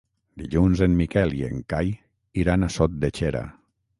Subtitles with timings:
[0.43, 1.93] Dilluns en Miquel i en Cai
[2.45, 3.45] iran a Sot de Xera.